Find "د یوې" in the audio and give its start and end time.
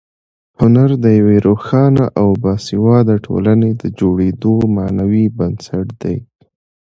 1.03-1.37